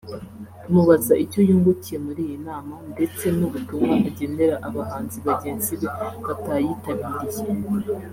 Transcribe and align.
tumubaza 0.63 1.13
icyo 1.23 1.39
yungukiye 1.49 1.97
muri 2.05 2.21
iyi 2.27 2.37
nama 2.47 2.73
ndetse 2.91 3.25
n’ubutumwa 3.37 3.95
agenera 4.09 4.55
abahanzi 4.67 5.17
bagenzi 5.27 5.73
be 5.81 5.89
batayitabiriye 6.27 7.41